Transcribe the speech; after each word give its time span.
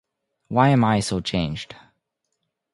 Why 0.47 0.69
am 0.69 0.83
I 0.83 0.99
so 0.99 1.19
changed? 1.19 1.75